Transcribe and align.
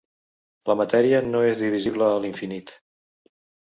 La 0.69 0.75
matèria 0.79 1.21
no 1.29 1.43
és 1.51 1.63
divisible 1.67 2.11
a 2.17 2.19
l'infinit. 2.27 2.79